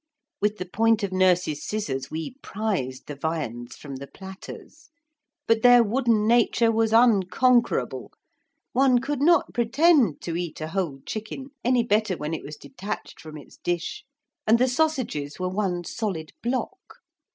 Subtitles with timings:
[0.41, 4.89] With the point of nurse's scissors we prised the viands from the platters.
[5.45, 8.11] But their wooden nature was unconquerable.
[8.73, 13.21] One could not pretend to eat a whole chicken any better when it was detached
[13.21, 14.03] from its dish,
[14.47, 16.95] and the sausages were one solid block.